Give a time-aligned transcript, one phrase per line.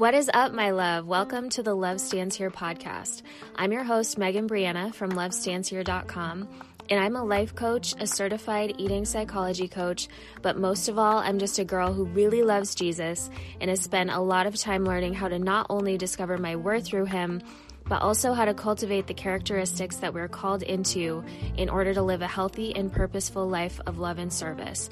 [0.00, 1.06] What is up, my love?
[1.06, 3.20] Welcome to the Love Stands Here podcast.
[3.54, 6.48] I'm your host, Megan Brianna from LoveStandsHere.com,
[6.88, 10.08] and I'm a life coach, a certified eating psychology coach,
[10.40, 13.28] but most of all, I'm just a girl who really loves Jesus
[13.60, 16.86] and has spent a lot of time learning how to not only discover my worth
[16.86, 17.42] through Him,
[17.86, 21.22] but also how to cultivate the characteristics that we're called into
[21.58, 24.88] in order to live a healthy and purposeful life of love and service.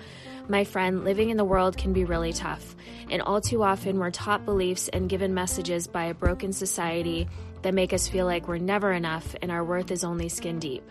[0.48, 2.74] My friend, living in the world can be really tough,
[3.10, 7.28] and all too often we're taught beliefs and given messages by a broken society
[7.62, 10.82] that make us feel like we're never enough and our worth is only skin deep.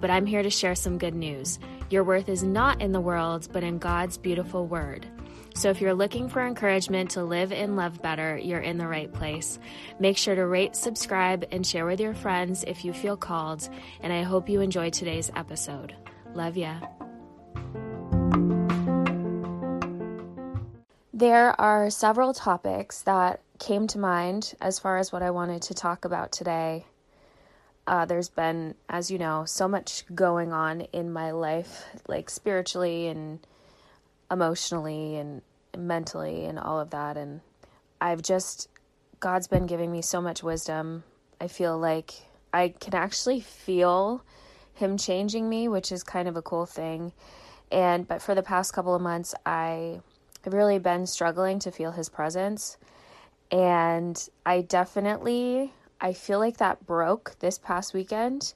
[0.00, 1.58] But I'm here to share some good news.
[1.88, 5.06] Your worth is not in the world, but in God's beautiful word.
[5.54, 9.12] So if you're looking for encouragement to live and love better, you're in the right
[9.12, 9.58] place.
[9.98, 13.68] Make sure to rate, subscribe, and share with your friends if you feel called.
[14.00, 15.96] And I hope you enjoy today's episode.
[16.34, 16.78] Love ya.
[21.20, 25.74] There are several topics that came to mind as far as what I wanted to
[25.74, 26.86] talk about today.
[27.86, 33.08] Uh, there's been, as you know, so much going on in my life, like spiritually
[33.08, 33.46] and
[34.30, 35.42] emotionally and
[35.76, 37.18] mentally and all of that.
[37.18, 37.42] And
[38.00, 38.70] I've just,
[39.18, 41.04] God's been giving me so much wisdom.
[41.38, 42.14] I feel like
[42.54, 44.24] I can actually feel
[44.72, 47.12] Him changing me, which is kind of a cool thing.
[47.70, 50.00] And, but for the past couple of months, I
[50.44, 52.78] I've really been struggling to feel his presence.
[53.50, 58.54] And I definitely I feel like that broke this past weekend.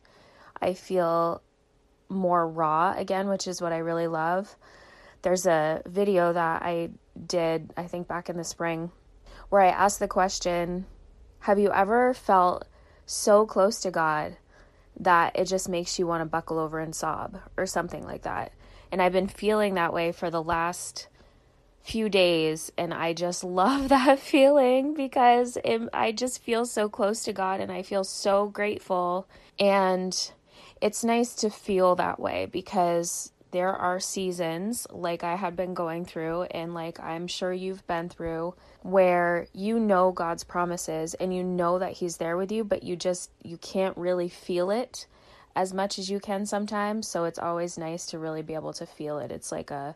[0.63, 1.43] I feel
[2.09, 4.57] more raw again, which is what I really love.
[5.23, 6.91] There's a video that I
[7.27, 8.91] did, I think back in the spring,
[9.51, 10.87] where I asked the question,
[11.41, 12.67] have you ever felt
[13.05, 14.37] so close to God
[15.01, 18.53] that it just makes you want to buckle over and sob or something like that?
[18.91, 21.09] And I've been feeling that way for the last
[21.85, 27.23] few days and I just love that feeling because it, I just feel so close
[27.25, 29.29] to God and I feel so grateful.
[29.61, 30.33] And
[30.81, 36.05] it's nice to feel that way because there are seasons like I had been going
[36.05, 41.45] through and like I'm sure you've been through where you know God's promises and you
[41.45, 45.07] know that he's there with you but you just you can't really feel it
[45.57, 47.07] as much as you can sometimes.
[47.07, 49.31] So it's always nice to really be able to feel it.
[49.31, 49.95] It's like a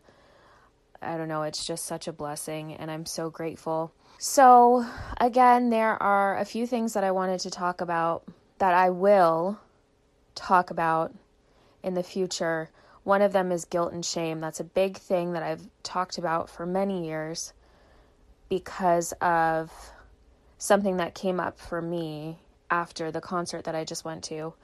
[1.00, 3.92] I don't know, it's just such a blessing, and I'm so grateful.
[4.18, 4.84] So,
[5.20, 8.24] again, there are a few things that I wanted to talk about
[8.58, 9.60] that I will
[10.34, 11.14] talk about
[11.82, 12.70] in the future.
[13.04, 14.40] One of them is guilt and shame.
[14.40, 17.52] That's a big thing that I've talked about for many years
[18.48, 19.72] because of
[20.58, 22.38] something that came up for me
[22.70, 24.54] after the concert that I just went to.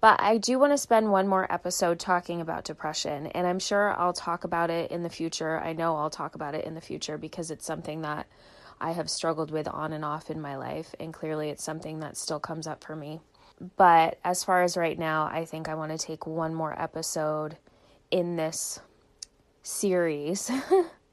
[0.00, 3.98] But I do want to spend one more episode talking about depression, and I'm sure
[3.98, 5.58] I'll talk about it in the future.
[5.58, 8.26] I know I'll talk about it in the future because it's something that
[8.80, 12.16] I have struggled with on and off in my life, and clearly it's something that
[12.16, 13.20] still comes up for me.
[13.76, 17.56] But as far as right now, I think I want to take one more episode
[18.10, 18.80] in this
[19.62, 20.50] series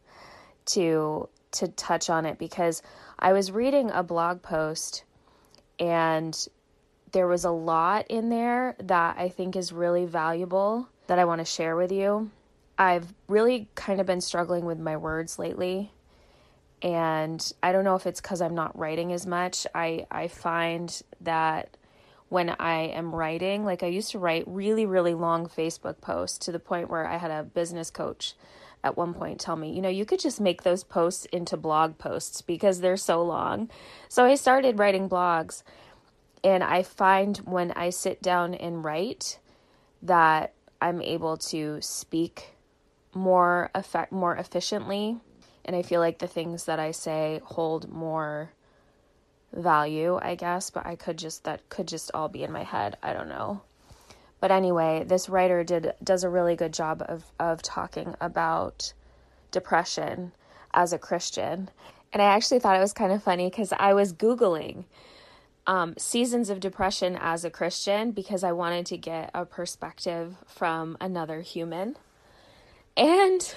[0.65, 2.81] to to touch on it because
[3.19, 5.03] I was reading a blog post
[5.79, 6.47] and
[7.13, 11.39] there was a lot in there that I think is really valuable that I want
[11.39, 12.31] to share with you.
[12.77, 15.91] I've really kind of been struggling with my words lately.
[16.81, 19.65] And I don't know if it's because I'm not writing as much.
[19.73, 21.77] I, I find that
[22.29, 26.51] when I am writing, like I used to write really, really long Facebook posts to
[26.51, 28.33] the point where I had a business coach
[28.83, 31.97] at one point tell me, you know, you could just make those posts into blog
[31.97, 33.69] posts because they're so long.
[34.09, 35.63] So I started writing blogs
[36.43, 39.39] and I find when I sit down and write
[40.01, 42.55] that I'm able to speak
[43.13, 45.17] more effect more efficiently
[45.65, 48.51] and I feel like the things that I say hold more
[49.53, 52.97] value, I guess, but I could just that could just all be in my head.
[53.01, 53.61] I don't know.
[54.39, 58.93] But anyway, this writer did does a really good job of of talking about
[59.51, 60.33] depression
[60.73, 61.69] as a Christian.
[62.11, 64.85] And I actually thought it was kind of funny cuz I was googling
[65.65, 70.97] um, seasons of depression as a Christian because I wanted to get a perspective from
[70.99, 71.95] another human.
[72.97, 73.53] And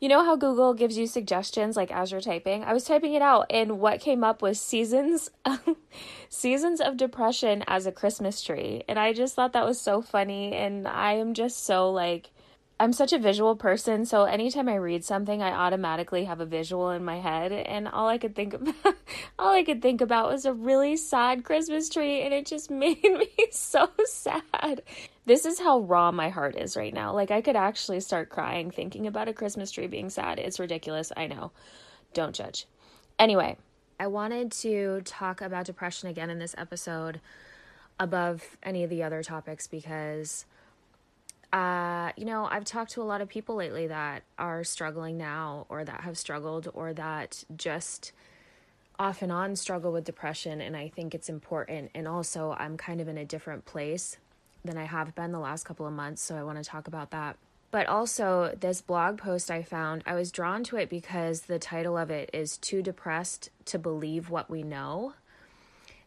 [0.00, 2.62] you know how Google gives you suggestions like as you're typing?
[2.64, 5.30] I was typing it out and what came up was seasons
[6.28, 8.82] seasons of depression as a Christmas tree.
[8.88, 12.30] And I just thought that was so funny and I am just so like
[12.78, 16.90] I'm such a visual person, so anytime I read something, I automatically have a visual
[16.90, 18.96] in my head, and all I could think about,
[19.38, 23.02] all I could think about was a really sad Christmas tree, and it just made
[23.02, 24.82] me so sad.
[25.24, 27.14] This is how raw my heart is right now.
[27.14, 30.38] Like I could actually start crying thinking about a Christmas tree being sad.
[30.38, 31.52] It's ridiculous, I know.
[32.12, 32.66] Don't judge.
[33.18, 33.56] Anyway,
[33.98, 37.20] I wanted to talk about depression again in this episode
[37.98, 40.44] above any of the other topics because
[41.52, 45.66] uh, you know, I've talked to a lot of people lately that are struggling now
[45.68, 48.12] or that have struggled or that just
[48.98, 53.00] off and on struggle with depression and I think it's important and also I'm kind
[53.00, 54.16] of in a different place
[54.66, 57.10] than I have been the last couple of months, so I want to talk about
[57.10, 57.36] that.
[57.70, 61.98] But also, this blog post I found, I was drawn to it because the title
[61.98, 65.14] of it is Too Depressed to Believe What We Know.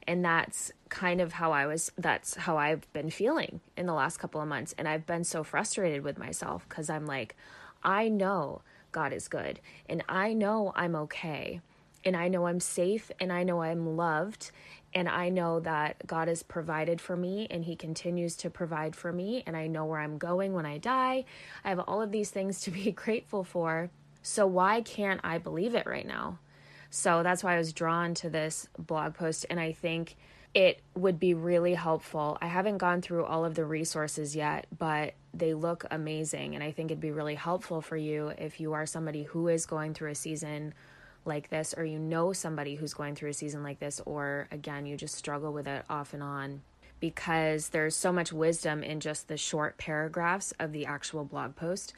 [0.07, 4.17] And that's kind of how I was, that's how I've been feeling in the last
[4.17, 4.73] couple of months.
[4.77, 7.35] And I've been so frustrated with myself because I'm like,
[7.83, 8.61] I know
[8.91, 11.61] God is good and I know I'm okay
[12.03, 14.51] and I know I'm safe and I know I'm loved
[14.93, 19.13] and I know that God has provided for me and He continues to provide for
[19.13, 21.25] me, and I know where I'm going when I die.
[21.63, 23.89] I have all of these things to be grateful for.
[24.21, 26.39] So, why can't I believe it right now?
[26.89, 30.15] So, that's why I was drawn to this blog post, and I think
[30.53, 32.37] it would be really helpful.
[32.41, 36.71] I haven't gone through all of the resources yet, but they look amazing, and I
[36.71, 40.11] think it'd be really helpful for you if you are somebody who is going through
[40.11, 40.73] a season
[41.25, 44.85] like this, or you know somebody who's going through a season like this, or again,
[44.85, 46.61] you just struggle with it off and on
[46.99, 51.93] because there's so much wisdom in just the short paragraphs of the actual blog post.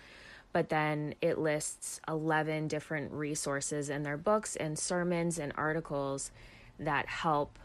[0.54, 6.32] But then it lists 11 different resources in their books and sermons and articles
[6.80, 7.58] that help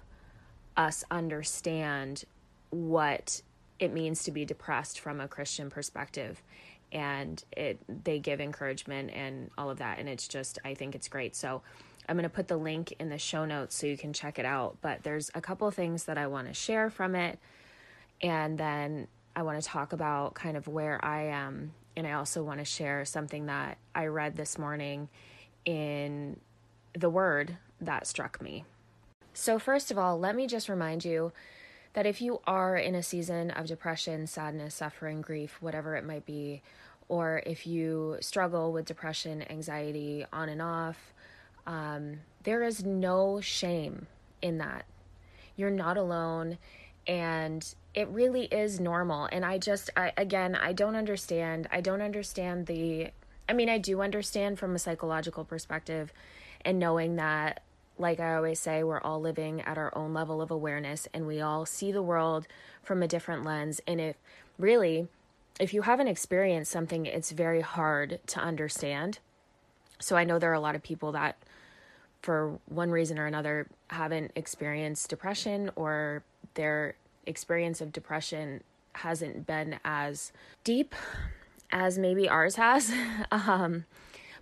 [0.77, 2.25] us understand
[2.71, 3.43] what
[3.79, 6.43] it means to be depressed from a Christian perspective.
[6.93, 11.09] And it they give encouragement and all of that and it's just I think it's
[11.09, 11.35] great.
[11.35, 11.63] So
[12.09, 14.45] I'm going to put the link in the show notes so you can check it
[14.45, 17.39] out, but there's a couple things that I want to share from it.
[18.23, 22.43] And then I want to talk about kind of where I am and I also
[22.43, 25.09] want to share something that I read this morning
[25.65, 26.39] in
[26.93, 28.65] the word that struck me.
[29.33, 31.33] So first of all, let me just remind you
[31.95, 36.27] that if you are in a season of depression, sadness, suffering, grief, whatever it might
[36.27, 36.63] be,
[37.09, 41.15] or if you struggle with depression, anxiety on and off,
[41.67, 44.07] um, there is no shame
[44.43, 44.85] in that.
[45.57, 46.59] You're not alone,
[47.07, 49.29] and it really is normal.
[49.31, 51.69] And I just, I, again, I don't understand.
[51.71, 53.11] I don't understand the,
[53.49, 56.13] I mean, I do understand from a psychological perspective
[56.65, 57.63] and knowing that
[57.99, 61.41] like I always say, we're all living at our own level of awareness and we
[61.41, 62.47] all see the world
[62.83, 63.81] from a different lens.
[63.87, 64.17] And if
[64.59, 65.09] really,
[65.59, 69.19] if you haven't experienced something, it's very hard to understand.
[69.99, 71.39] So I know there are a lot of people that,
[72.21, 76.23] for one reason or another, haven't experienced depression or
[76.57, 78.63] their experience of depression
[78.93, 80.33] hasn't been as
[80.65, 80.95] deep
[81.71, 82.93] as maybe ours has.
[83.31, 83.85] um,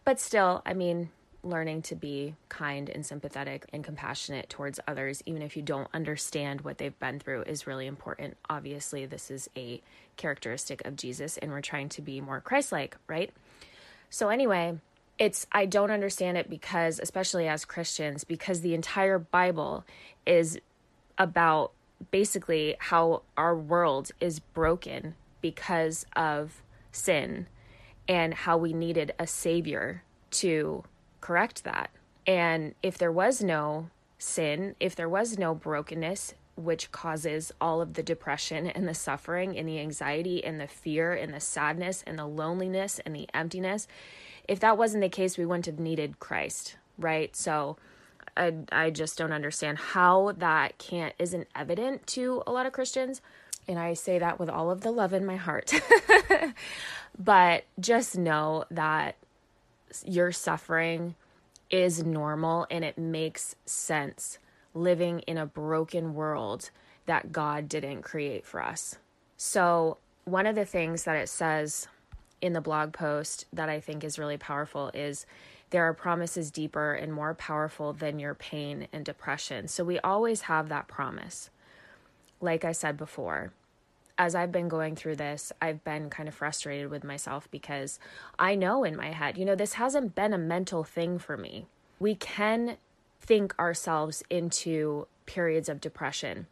[0.04, 1.10] but still, I mean,
[1.42, 6.62] learning to be kind and sympathetic and compassionate towards others, even if you don't understand
[6.62, 8.36] what they've been through, is really important.
[8.48, 9.80] Obviously, this is a
[10.16, 13.30] characteristic of Jesus, and we're trying to be more Christ like, right?
[14.10, 14.78] So, anyway,
[15.18, 19.84] it's, I don't understand it because, especially as Christians, because the entire Bible
[20.26, 20.58] is
[21.18, 21.72] about
[22.10, 26.62] basically how our world is broken because of
[26.92, 27.46] sin
[28.08, 30.84] and how we needed a savior to
[31.20, 31.90] correct that.
[32.26, 37.94] And if there was no sin, if there was no brokenness, which causes all of
[37.94, 42.18] the depression and the suffering and the anxiety and the fear and the sadness and
[42.18, 43.88] the loneliness and the emptiness,
[44.46, 47.34] if that wasn't the case, we wouldn't have needed Christ, right?
[47.34, 47.76] So
[48.36, 53.20] I, I just don't understand how that can't isn't evident to a lot of Christians.
[53.66, 55.72] And I say that with all of the love in my heart.
[57.18, 59.16] but just know that
[60.04, 61.14] your suffering
[61.70, 64.38] is normal and it makes sense
[64.74, 66.70] living in a broken world
[67.06, 68.96] that God didn't create for us.
[69.36, 71.86] So, one of the things that it says
[72.40, 75.26] in the blog post that I think is really powerful is
[75.74, 79.66] there are promises deeper and more powerful than your pain and depression.
[79.66, 81.50] So, we always have that promise.
[82.40, 83.52] Like I said before,
[84.16, 87.98] as I've been going through this, I've been kind of frustrated with myself because
[88.38, 91.66] I know in my head, you know, this hasn't been a mental thing for me.
[91.98, 92.76] We can
[93.20, 96.46] think ourselves into periods of depression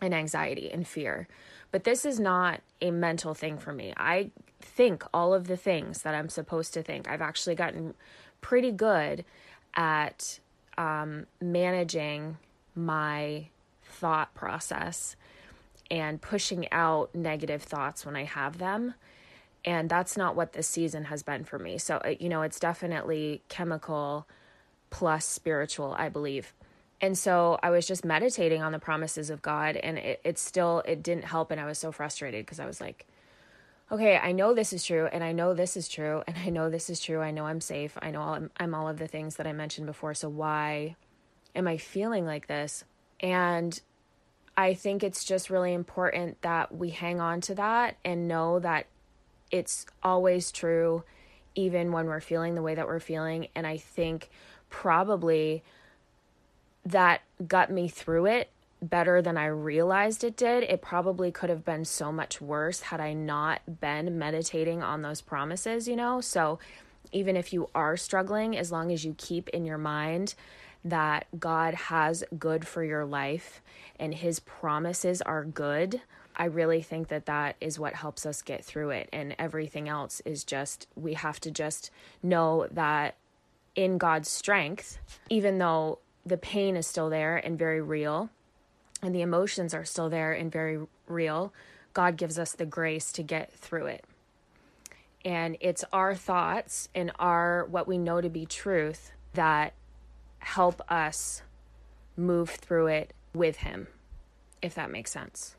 [0.00, 1.26] and anxiety and fear,
[1.72, 3.92] but this is not a mental thing for me.
[3.96, 7.10] I think all of the things that I'm supposed to think.
[7.10, 7.94] I've actually gotten
[8.42, 9.24] pretty good
[9.74, 10.38] at
[10.76, 12.36] um, managing
[12.74, 13.46] my
[13.82, 15.16] thought process
[15.90, 18.94] and pushing out negative thoughts when I have them.
[19.64, 21.78] And that's not what this season has been for me.
[21.78, 24.26] So, you know, it's definitely chemical
[24.90, 26.52] plus spiritual, I believe.
[27.00, 30.82] And so I was just meditating on the promises of God and it, it still
[30.86, 33.06] it didn't help and I was so frustrated because I was like,
[33.92, 36.70] okay, I know this is true and I know this is true and I know
[36.70, 37.20] this is true.
[37.20, 37.96] I know I'm safe.
[38.00, 40.14] I know I'm, I'm all of the things that I mentioned before.
[40.14, 40.96] So why
[41.54, 42.84] am I feeling like this?
[43.20, 43.78] And
[44.56, 48.86] I think it's just really important that we hang on to that and know that
[49.50, 51.04] it's always true,
[51.54, 53.48] even when we're feeling the way that we're feeling.
[53.54, 54.30] And I think
[54.70, 55.62] probably
[56.86, 58.50] that got me through it
[58.82, 60.64] better than I realized it did.
[60.64, 65.20] It probably could have been so much worse had I not been meditating on those
[65.20, 66.20] promises, you know?
[66.20, 66.58] So
[67.12, 70.34] even if you are struggling, as long as you keep in your mind
[70.84, 73.62] that God has good for your life
[74.00, 76.00] and his promises are good,
[76.34, 79.08] I really think that that is what helps us get through it.
[79.12, 81.90] And everything else is just, we have to just
[82.22, 83.16] know that
[83.76, 84.98] in God's strength,
[85.30, 88.30] even though the pain is still there and very real,
[89.02, 91.52] and the emotions are still there and very real,
[91.92, 94.04] God gives us the grace to get through it.
[95.24, 99.74] And it's our thoughts and our what we know to be truth that
[100.38, 101.42] help us
[102.16, 103.86] move through it with him,
[104.60, 105.54] if that makes sense.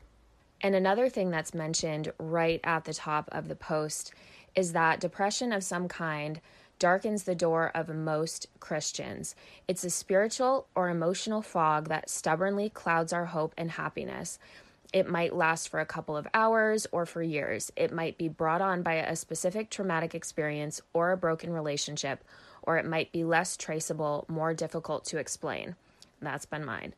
[0.60, 4.12] And another thing that's mentioned right at the top of the post
[4.54, 6.40] is that depression of some kind
[6.78, 9.34] darkens the door of most Christians.
[9.68, 14.38] It's a spiritual or emotional fog that stubbornly clouds our hope and happiness.
[14.92, 17.72] It might last for a couple of hours or for years.
[17.74, 22.22] It might be brought on by a specific traumatic experience or a broken relationship,
[22.62, 25.74] or it might be less traceable, more difficult to explain.
[26.22, 26.94] That's been mine.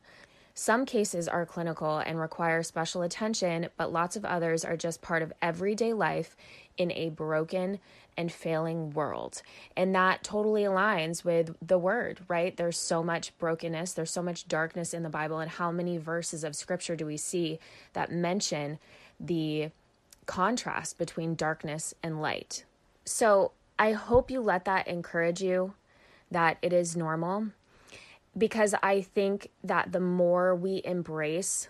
[0.53, 5.21] Some cases are clinical and require special attention, but lots of others are just part
[5.21, 6.35] of everyday life
[6.77, 7.79] in a broken
[8.15, 9.41] and failing world.
[9.75, 12.55] And that totally aligns with the word, right?
[12.55, 15.39] There's so much brokenness, there's so much darkness in the Bible.
[15.39, 17.59] And how many verses of scripture do we see
[17.93, 18.79] that mention
[19.19, 19.69] the
[20.25, 22.65] contrast between darkness and light?
[23.05, 25.73] So I hope you let that encourage you
[26.31, 27.47] that it is normal
[28.37, 31.69] because I think that the more we embrace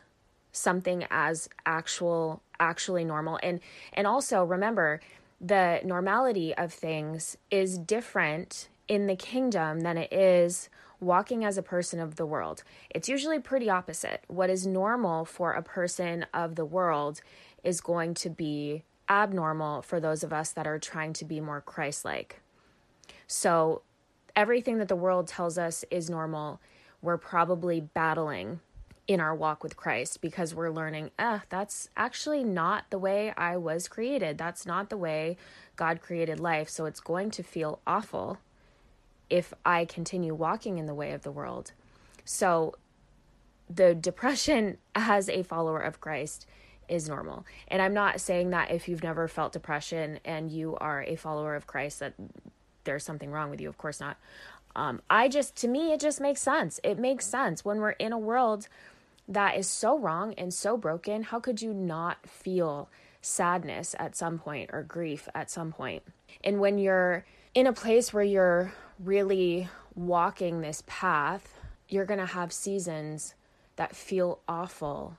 [0.52, 3.60] something as actual actually normal and
[3.94, 5.00] and also remember
[5.40, 11.64] the normality of things is different in the kingdom than it is walking as a
[11.64, 12.64] person of the world.
[12.90, 14.24] It's usually pretty opposite.
[14.28, 17.22] What is normal for a person of the world
[17.64, 21.62] is going to be abnormal for those of us that are trying to be more
[21.62, 22.42] Christ like.
[23.28, 23.82] So,
[24.36, 26.62] everything that the world tells us is normal,
[27.02, 28.60] we're probably battling
[29.08, 33.56] in our walk with Christ because we're learning, ah, that's actually not the way I
[33.58, 34.38] was created.
[34.38, 35.38] That's not the way
[35.76, 36.70] God created life.
[36.70, 38.38] So it's going to feel awful
[39.30, 41.72] if I continue walking in the way of the world.
[42.26, 42.76] So
[43.70, 46.46] the depression as a follower of Christ
[46.90, 47.46] is normal.
[47.68, 51.56] And I'm not saying that if you've never felt depression and you are a follower
[51.56, 52.14] of Christ that
[52.84, 53.68] there's something wrong with you.
[53.68, 54.18] Of course not.
[54.76, 56.80] Um, I just, to me, it just makes sense.
[56.84, 58.70] It makes sense when we're in a world
[59.28, 61.24] that is so wrong and so broken.
[61.24, 62.90] How could you not feel
[63.22, 66.04] sadness at some point or grief at some point?
[66.44, 72.26] And when you're in a place where you're really walking this path, you're going to
[72.26, 73.34] have seasons
[73.76, 75.18] that feel awful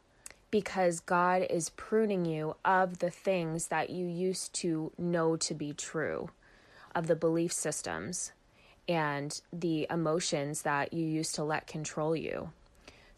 [0.50, 5.73] because God is pruning you of the things that you used to know to be
[5.73, 6.31] true,
[6.95, 8.33] of the belief systems
[8.88, 12.50] and the emotions that you used to let control you.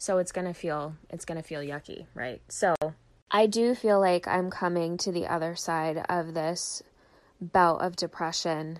[0.01, 2.41] So it's going to feel it's going to feel yucky, right?
[2.49, 2.73] So
[3.29, 6.81] I do feel like I'm coming to the other side of this
[7.39, 8.79] bout of depression.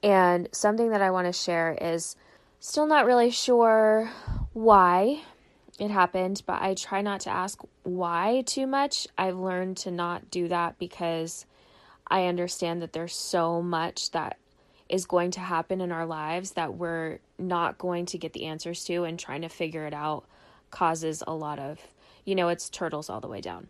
[0.00, 2.14] And something that I want to share is
[2.60, 4.12] still not really sure
[4.52, 5.22] why
[5.80, 9.08] it happened, but I try not to ask why too much.
[9.18, 11.46] I've learned to not do that because
[12.06, 14.38] I understand that there's so much that
[14.88, 18.84] is going to happen in our lives that we're not going to get the answers
[18.84, 20.24] to and trying to figure it out
[20.70, 21.78] causes a lot of
[22.24, 23.68] you know it's turtles all the way down.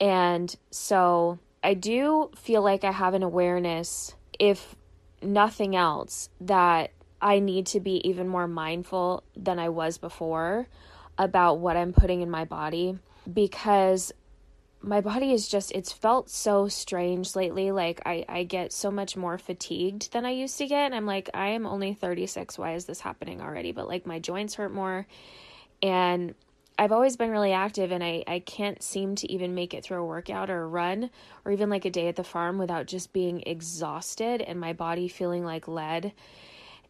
[0.00, 4.76] And so i do feel like i have an awareness if
[5.22, 10.68] nothing else that i need to be even more mindful than i was before
[11.16, 12.98] about what i'm putting in my body
[13.32, 14.12] because
[14.84, 19.16] my body is just it's felt so strange lately like i i get so much
[19.16, 22.74] more fatigued than i used to get and i'm like i am only 36 why
[22.74, 25.06] is this happening already but like my joints hurt more
[25.82, 26.34] and
[26.76, 29.98] I've always been really active and I, I can't seem to even make it through
[29.98, 31.10] a workout or a run
[31.44, 35.06] or even like a day at the farm without just being exhausted and my body
[35.06, 36.12] feeling like lead.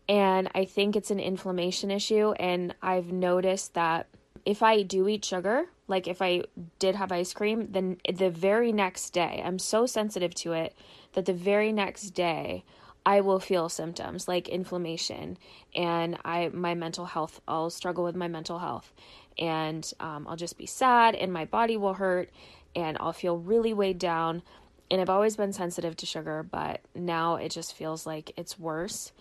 [0.09, 2.33] And I think it's an inflammation issue.
[2.33, 4.07] And I've noticed that
[4.47, 6.43] if I do eat sugar, like if I
[6.79, 10.75] did have ice cream, then the very next day, I'm so sensitive to it
[11.13, 12.65] that the very next day,
[13.07, 15.37] I will feel symptoms like inflammation
[15.75, 17.41] and I my mental health.
[17.47, 18.93] I'll struggle with my mental health,
[19.39, 22.31] and um, I'll just be sad, and my body will hurt,
[22.75, 24.43] and I'll feel really weighed down.
[24.91, 29.13] And I've always been sensitive to sugar, but now it just feels like it's worse.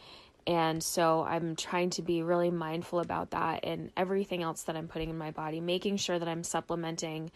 [0.45, 4.87] And so I'm trying to be really mindful about that and everything else that I'm
[4.87, 7.31] putting in my body, making sure that I'm supplementing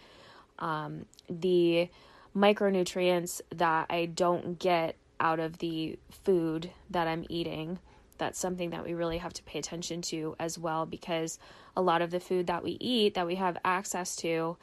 [0.59, 1.89] um, the
[2.35, 7.79] micronutrients that I don't get out of the food that I'm eating.
[8.17, 11.39] That's something that we really have to pay attention to as well because
[11.75, 14.57] a lot of the food that we eat, that we have access to,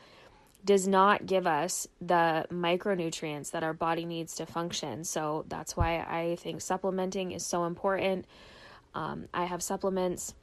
[0.65, 5.05] does not give us the micronutrients that our body needs to function.
[5.05, 8.25] So that's why I think supplementing is so important.
[8.95, 10.35] Um, I have supplements,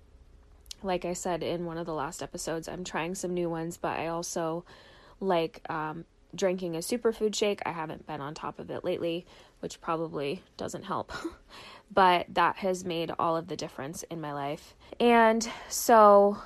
[0.84, 3.98] like I said in one of the last episodes, I'm trying some new ones, but
[3.98, 4.64] I also
[5.20, 7.62] like um, drinking a superfood shake.
[7.66, 9.26] I haven't been on top of it lately,
[9.60, 11.12] which probably doesn't help.
[11.92, 14.76] but that has made all of the difference in my life.
[15.00, 16.38] And so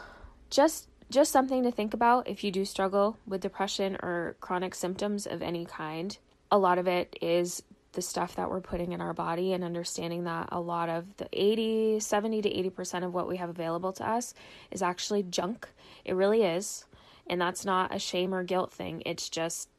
[0.50, 5.26] just just something to think about if you do struggle with depression or chronic symptoms
[5.28, 6.18] of any kind.
[6.52, 10.26] A lot of it is the stuff that we're putting in our body and understanding
[10.26, 14.08] that a lot of the 80, 70 to 80% of what we have available to
[14.08, 14.34] us
[14.70, 15.68] is actually junk.
[16.04, 16.86] It really is.
[17.28, 19.02] And that's not a shame or guilt thing.
[19.06, 19.70] It's just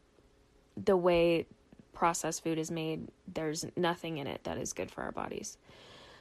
[0.76, 1.46] the way
[1.92, 3.08] processed food is made.
[3.32, 5.58] There's nothing in it that is good for our bodies.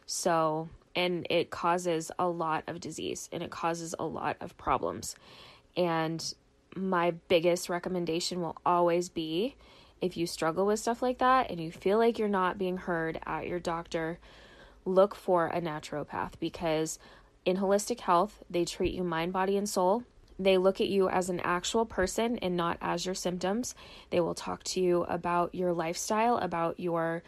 [0.06, 5.16] So, and it causes a lot of disease and it causes a lot of problems.
[5.76, 6.34] And
[6.76, 9.56] my biggest recommendation will always be
[10.02, 13.20] if you struggle with stuff like that and you feel like you're not being heard
[13.26, 14.20] at your doctor,
[14.84, 17.00] look for a naturopath because
[17.46, 20.04] in holistic health, they treat you mind, body, and soul.
[20.38, 23.74] They look at you as an actual person and not as your symptoms.
[24.10, 27.24] They will talk to you about your lifestyle, about your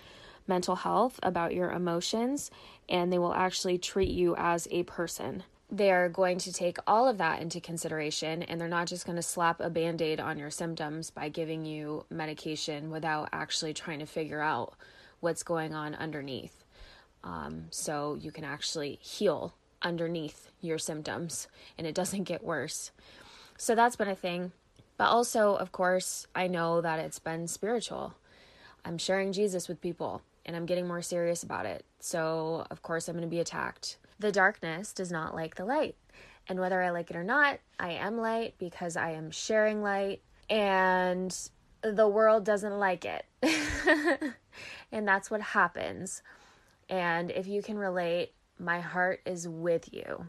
[0.47, 2.51] mental health, about your emotions,
[2.89, 5.43] and they will actually treat you as a person.
[5.69, 9.17] They are going to take all of that into consideration and they're not just going
[9.17, 13.99] to slap a band aid on your symptoms by giving you medication without actually trying
[13.99, 14.75] to figure out
[15.19, 16.63] what's going on underneath.
[17.23, 22.91] Um, so you can actually heal underneath your symptoms and it doesn't get worse.
[23.57, 24.53] So that's been a thing.
[24.95, 28.15] But also, of course, I know that it's been spiritual.
[28.85, 31.85] I'm sharing Jesus with people and I'm getting more serious about it.
[31.99, 33.97] So, of course, I'm going to be attacked.
[34.17, 35.95] The darkness does not like the light.
[36.47, 40.21] And whether I like it or not, I am light because I am sharing light,
[40.49, 41.37] and
[41.81, 43.25] the world doesn't like it.
[44.91, 46.23] and that's what happens.
[46.89, 50.27] And if you can relate, my heart is with you.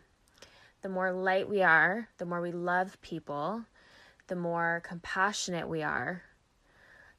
[0.82, 3.64] The more light we are, the more we love people,
[4.26, 6.22] the more compassionate we are,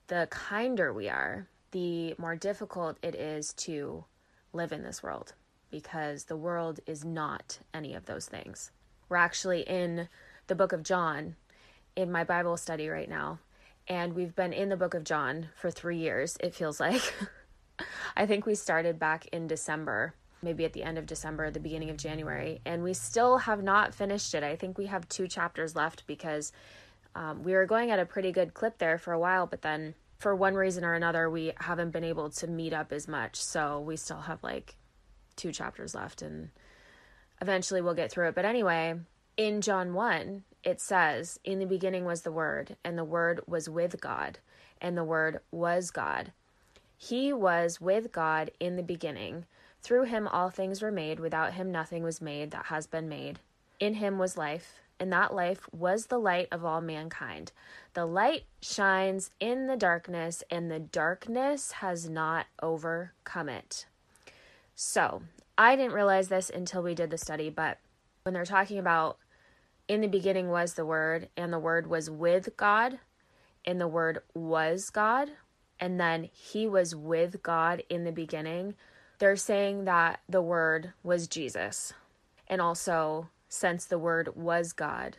[0.07, 4.05] the kinder we are, the more difficult it is to
[4.53, 5.33] live in this world
[5.71, 8.71] because the world is not any of those things.
[9.07, 10.09] We're actually in
[10.47, 11.35] the book of John
[11.95, 13.39] in my Bible study right now,
[13.87, 17.13] and we've been in the book of John for three years, it feels like.
[18.17, 21.89] I think we started back in December, maybe at the end of December, the beginning
[21.89, 24.43] of January, and we still have not finished it.
[24.43, 26.51] I think we have two chapters left because
[27.15, 29.95] um, we were going at a pretty good clip there for a while, but then
[30.19, 33.37] for one reason or another, we haven't been able to meet up as much.
[33.37, 34.75] So we still have like
[35.35, 36.49] two chapters left and
[37.41, 38.35] eventually we'll get through it.
[38.35, 38.95] But anyway,
[39.37, 43.69] in John 1, it says, In the beginning was the Word, and the Word was
[43.69, 44.39] with God,
[44.81, 46.33] and the Word was God.
[46.97, 49.45] He was with God in the beginning.
[49.81, 51.21] Through him all things were made.
[51.21, 53.39] Without him nothing was made that has been made.
[53.79, 57.51] In him was life, and that life was the light of all mankind.
[57.93, 63.85] The light shines in the darkness, and the darkness has not overcome it.
[64.75, 65.23] So,
[65.57, 67.79] I didn't realize this until we did the study, but
[68.23, 69.17] when they're talking about
[69.87, 72.99] in the beginning was the Word, and the Word was with God,
[73.65, 75.31] and the Word was God,
[75.79, 78.75] and then He was with God in the beginning,
[79.17, 81.93] they're saying that the Word was Jesus.
[82.47, 85.17] And also, since the Word was God,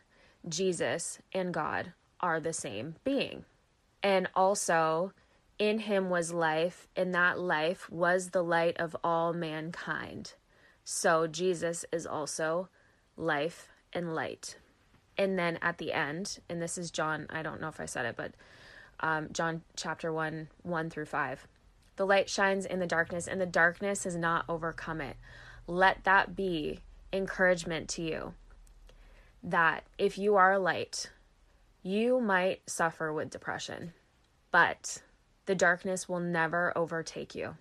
[0.48, 3.44] Jesus and God are the same being.
[4.02, 5.12] And also,
[5.58, 10.32] in him was life, and that life was the light of all mankind.
[10.84, 12.68] So, Jesus is also
[13.16, 14.56] life and light.
[15.18, 18.06] And then at the end, and this is John, I don't know if I said
[18.06, 18.32] it, but
[19.00, 21.46] um, John chapter 1, 1 through 5.
[21.96, 25.16] The light shines in the darkness, and the darkness has not overcome it.
[25.66, 26.80] let that be
[27.12, 28.35] encouragement to you
[29.42, 31.11] that if you are a light,
[31.83, 33.92] you might suffer with depression,
[34.51, 35.03] but
[35.46, 37.57] the darkness will never overtake you.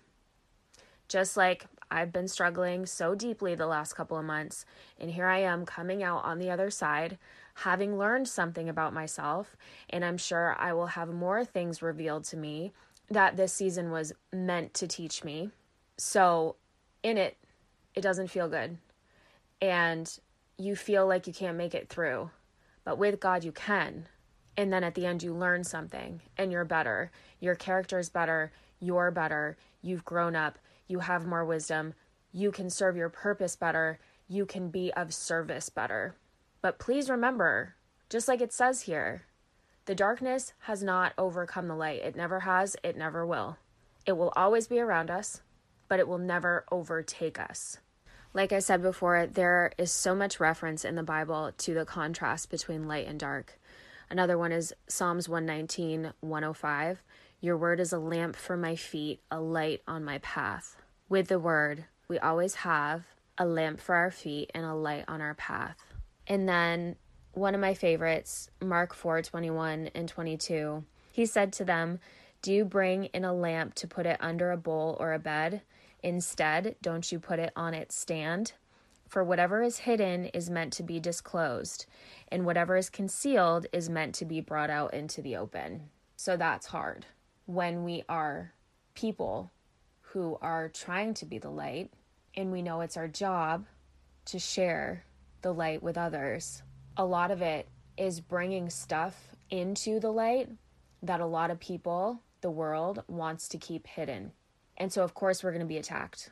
[1.08, 4.64] Just like I've been struggling so deeply the last couple of months,
[4.98, 7.18] and here I am coming out on the other side,
[7.54, 9.56] having learned something about myself,
[9.88, 12.72] and I'm sure I will have more things revealed to me
[13.10, 15.50] that this season was meant to teach me.
[15.96, 16.56] So,
[17.02, 17.36] in it,
[17.94, 18.78] it doesn't feel good.
[19.60, 20.18] And
[20.56, 22.30] you feel like you can't make it through.
[22.84, 24.06] But with God, you can.
[24.56, 27.10] And then at the end, you learn something and you're better.
[27.38, 28.52] Your character is better.
[28.78, 29.56] You're better.
[29.82, 30.58] You've grown up.
[30.86, 31.94] You have more wisdom.
[32.32, 33.98] You can serve your purpose better.
[34.28, 36.14] You can be of service better.
[36.62, 37.74] But please remember,
[38.08, 39.22] just like it says here,
[39.86, 42.02] the darkness has not overcome the light.
[42.02, 42.76] It never has.
[42.82, 43.56] It never will.
[44.06, 45.42] It will always be around us,
[45.88, 47.78] but it will never overtake us.
[48.32, 52.48] Like I said before, there is so much reference in the Bible to the contrast
[52.48, 53.58] between light and dark.
[54.08, 57.02] Another one is Psalms 119, 105.
[57.40, 60.76] Your word is a lamp for my feet, a light on my path.
[61.08, 63.04] With the word, we always have
[63.36, 65.78] a lamp for our feet and a light on our path.
[66.28, 66.94] And then
[67.32, 70.84] one of my favorites, Mark 4, 21 and 22.
[71.10, 71.98] He said to them,
[72.42, 75.62] Do you bring in a lamp to put it under a bowl or a bed?
[76.02, 78.52] Instead, don't you put it on its stand?
[79.08, 81.86] For whatever is hidden is meant to be disclosed,
[82.28, 85.90] and whatever is concealed is meant to be brought out into the open.
[86.16, 87.06] So that's hard
[87.46, 88.52] when we are
[88.94, 89.50] people
[90.00, 91.92] who are trying to be the light,
[92.36, 93.66] and we know it's our job
[94.26, 95.04] to share
[95.42, 96.62] the light with others.
[96.96, 100.48] A lot of it is bringing stuff into the light
[101.02, 104.32] that a lot of people, the world, wants to keep hidden.
[104.80, 106.30] And so, of course, we're going to be attacked.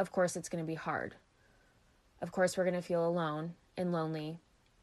[0.00, 1.14] Of course, it's going to be hard.
[2.20, 4.40] Of course, we're going to feel alone and lonely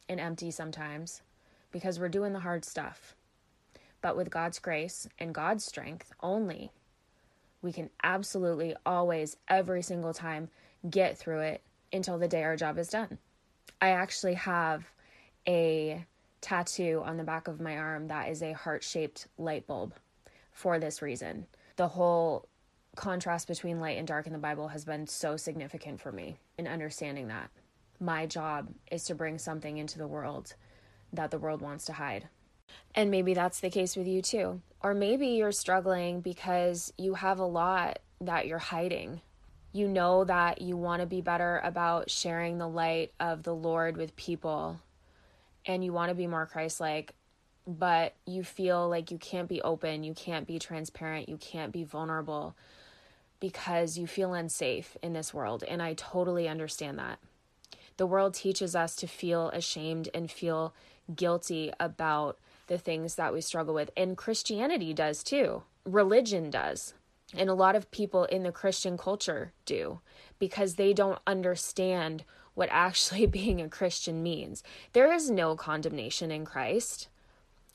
[0.08, 1.22] and empty sometimes
[1.74, 3.14] because we're doing the hard stuff.
[4.02, 6.72] But with God's grace and God's strength only,
[7.62, 10.50] we can absolutely always, every single time,
[10.90, 13.18] get through it until the day our job is done.
[13.82, 14.86] I actually have
[15.46, 16.06] a
[16.40, 19.94] tattoo on the back of my arm that is a heart shaped light bulb
[20.54, 21.46] for this reason.
[21.76, 22.48] The whole
[22.96, 26.68] contrast between light and dark in the Bible has been so significant for me in
[26.68, 27.50] understanding that.
[28.00, 30.56] My job is to bring something into the world
[31.14, 32.28] that the world wants to hide.
[32.94, 34.62] And maybe that's the case with you too.
[34.82, 39.22] Or maybe you're struggling because you have a lot that you're hiding.
[39.72, 43.98] You know that you want to be better about sharing the light of the Lord
[43.98, 44.80] with people
[45.66, 47.14] and you want to be more Christ like,
[47.68, 51.84] but you feel like you can't be open, you can't be transparent, you can't be
[51.84, 52.56] vulnerable
[53.40, 55.64] because you feel unsafe in this world.
[55.68, 57.20] And I totally understand that.
[57.98, 60.74] The world teaches us to feel ashamed and feel
[61.14, 63.92] guilty about the things that we struggle with.
[63.96, 66.94] And Christianity does too, religion does.
[67.34, 70.00] And a lot of people in the Christian culture do
[70.40, 74.64] because they don't understand what actually being a Christian means.
[74.94, 77.08] There is no condemnation in Christ.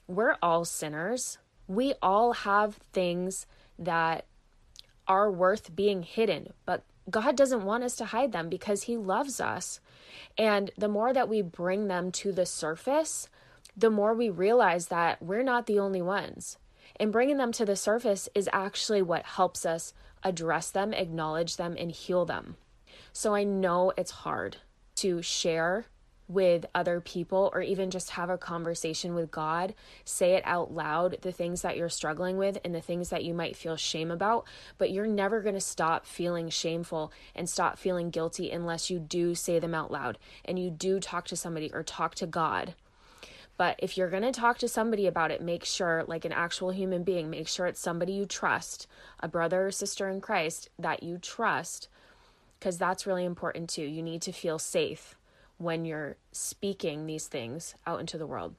[0.06, 1.38] We're all sinners.
[1.68, 3.46] We all have things
[3.78, 4.24] that
[5.10, 9.40] are worth being hidden, but God doesn't want us to hide them because He loves
[9.40, 9.80] us.
[10.38, 13.28] And the more that we bring them to the surface,
[13.76, 16.58] the more we realize that we're not the only ones.
[16.94, 19.92] And bringing them to the surface is actually what helps us
[20.22, 22.56] address them, acknowledge them, and heal them.
[23.12, 24.58] So I know it's hard
[24.96, 25.86] to share
[26.30, 31.18] with other people or even just have a conversation with God, say it out loud,
[31.22, 34.46] the things that you're struggling with and the things that you might feel shame about,
[34.78, 39.34] but you're never going to stop feeling shameful and stop feeling guilty unless you do
[39.34, 42.74] say them out loud and you do talk to somebody or talk to God.
[43.56, 46.70] But if you're going to talk to somebody about it, make sure, like an actual
[46.70, 48.86] human being, make sure it's somebody you trust,
[49.18, 51.88] a brother or sister in Christ that you trust,
[52.58, 53.82] because that's really important too.
[53.82, 55.16] You need to feel safe
[55.60, 58.54] when you're speaking these things out into the world.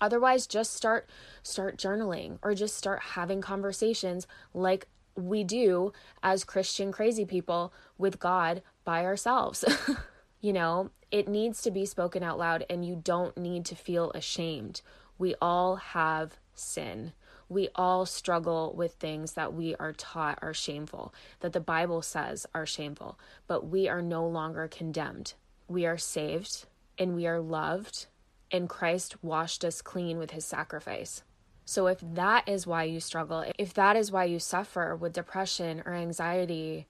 [0.00, 1.08] Otherwise just start
[1.42, 4.86] start journaling or just start having conversations like
[5.16, 9.64] we do as christian crazy people with god by ourselves.
[10.40, 14.12] You know it needs to be spoken out loud and you don't need to feel
[14.14, 14.82] ashamed.
[15.18, 17.12] We all have sin.
[17.48, 22.46] We all struggle with things that we are taught are shameful, that the Bible says
[22.54, 25.34] are shameful, but we are no longer condemned
[25.68, 26.66] we are saved
[26.98, 28.06] and we are loved,
[28.50, 31.22] and Christ washed us clean with his sacrifice.
[31.64, 35.82] So, if that is why you struggle, if that is why you suffer with depression
[35.84, 36.86] or anxiety,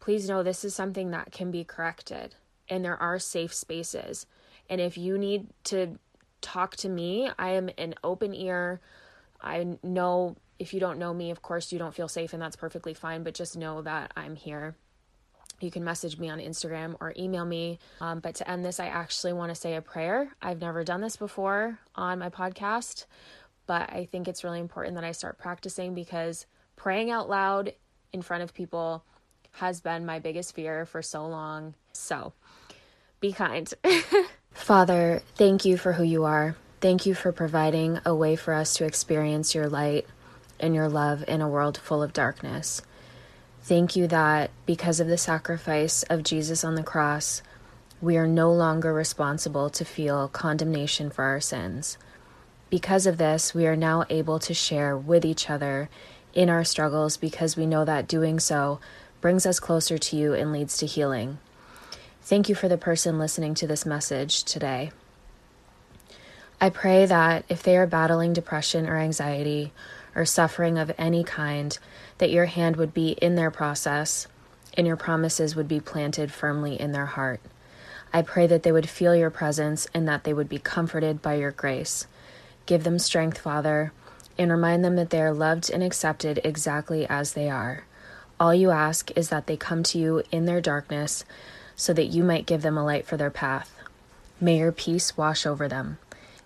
[0.00, 2.34] please know this is something that can be corrected
[2.68, 4.26] and there are safe spaces.
[4.68, 5.98] And if you need to
[6.40, 8.80] talk to me, I am an open ear.
[9.40, 12.56] I know if you don't know me, of course, you don't feel safe, and that's
[12.56, 14.74] perfectly fine, but just know that I'm here.
[15.60, 17.78] You can message me on Instagram or email me.
[18.00, 20.30] Um, but to end this, I actually want to say a prayer.
[20.40, 23.06] I've never done this before on my podcast,
[23.66, 27.72] but I think it's really important that I start practicing because praying out loud
[28.12, 29.04] in front of people
[29.52, 31.74] has been my biggest fear for so long.
[31.92, 32.32] So
[33.20, 33.72] be kind.
[34.52, 36.56] Father, thank you for who you are.
[36.80, 40.06] Thank you for providing a way for us to experience your light
[40.60, 42.82] and your love in a world full of darkness.
[43.68, 47.42] Thank you that because of the sacrifice of Jesus on the cross,
[48.00, 51.98] we are no longer responsible to feel condemnation for our sins.
[52.70, 55.90] Because of this, we are now able to share with each other
[56.32, 58.80] in our struggles because we know that doing so
[59.20, 61.36] brings us closer to you and leads to healing.
[62.22, 64.92] Thank you for the person listening to this message today.
[66.58, 69.74] I pray that if they are battling depression or anxiety
[70.18, 71.78] or suffering of any kind,
[72.18, 74.26] that your hand would be in their process
[74.76, 77.40] and your promises would be planted firmly in their heart.
[78.12, 81.34] I pray that they would feel your presence and that they would be comforted by
[81.34, 82.08] your grace.
[82.66, 83.92] Give them strength, Father,
[84.36, 87.84] and remind them that they are loved and accepted exactly as they are.
[88.40, 91.24] All you ask is that they come to you in their darkness
[91.76, 93.72] so that you might give them a light for their path.
[94.40, 95.98] May your peace wash over them.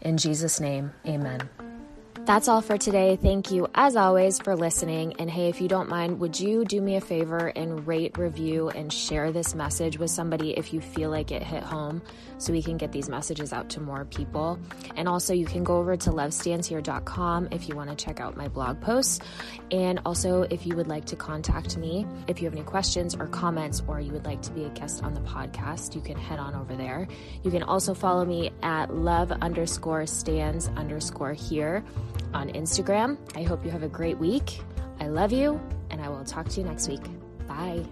[0.02, 1.71] In Jesus' name, amen.
[2.24, 3.16] That's all for today.
[3.16, 5.14] Thank you, as always, for listening.
[5.18, 8.68] And hey, if you don't mind, would you do me a favor and rate, review,
[8.68, 12.00] and share this message with somebody if you feel like it hit home
[12.38, 14.56] so we can get these messages out to more people?
[14.94, 18.46] And also, you can go over to lovestandshere.com if you want to check out my
[18.46, 19.18] blog posts.
[19.72, 23.26] And also, if you would like to contact me, if you have any questions or
[23.26, 26.38] comments, or you would like to be a guest on the podcast, you can head
[26.38, 27.08] on over there.
[27.42, 31.82] You can also follow me at love underscore stands underscore here
[32.34, 33.18] on Instagram.
[33.36, 34.60] I hope you have a great week.
[35.00, 37.02] I love you, and I will talk to you next week.
[37.46, 37.84] Bye.